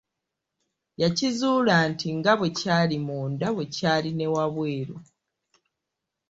[1.01, 4.97] Yakizuula nti nga bwe kyali munda bwe kyali ne wabweru.